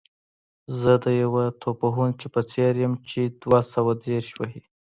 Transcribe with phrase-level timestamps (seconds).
[0.79, 4.61] زه د یو توپ وهونکي په څېر یم چې دوه سوه دېرش وهي.